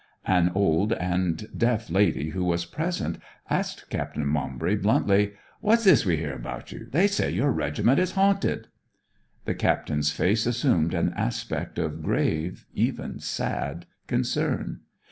[0.25, 3.19] An old and deaf lady who was present
[3.51, 6.87] asked Captain Maumbry bluntly: 'What's this we hear about you?
[6.91, 8.67] They say your regiment is haunted.'
[9.45, 14.79] The Captain's face assumed an aspect of grave, even sad, concern.